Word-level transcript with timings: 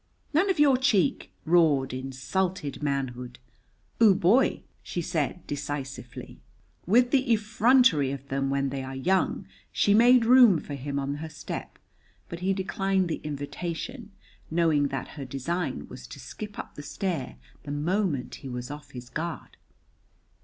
"None 0.33 0.49
of 0.49 0.57
your 0.59 0.77
cheek!" 0.77 1.31
roared 1.45 1.93
insulted 1.93 2.81
manhood. 2.81 3.37
"Oo 4.01 4.15
boy," 4.15 4.63
she 4.81 4.99
said, 4.99 5.45
decisively. 5.45 6.41
With 6.87 7.11
the 7.11 7.31
effrontery 7.31 8.09
of 8.09 8.27
them 8.29 8.49
when 8.49 8.69
they 8.69 8.81
are 8.81 8.95
young, 8.95 9.45
she 9.71 9.93
made 9.93 10.25
room 10.25 10.59
for 10.59 10.73
him 10.73 10.97
on 10.97 11.17
her 11.17 11.29
step, 11.29 11.77
but 12.29 12.39
he 12.39 12.51
declined 12.51 13.09
the 13.09 13.21
invitation, 13.23 14.11
knowing 14.49 14.87
that 14.87 15.09
her 15.09 15.23
design 15.23 15.87
was 15.87 16.07
to 16.07 16.19
skip 16.19 16.57
up 16.57 16.73
the 16.73 16.81
stair 16.81 17.35
the 17.61 17.69
moment 17.71 18.33
he 18.41 18.49
was 18.49 18.71
off 18.71 18.89
his 18.89 19.07
guard. 19.07 19.55